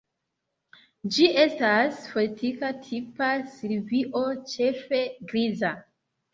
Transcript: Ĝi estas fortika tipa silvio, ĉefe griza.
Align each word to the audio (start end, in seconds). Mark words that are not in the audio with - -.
Ĝi 1.17 1.27
estas 1.43 1.99
fortika 2.15 2.73
tipa 2.87 3.29
silvio, 3.59 4.27
ĉefe 4.57 5.07
griza. 5.33 5.75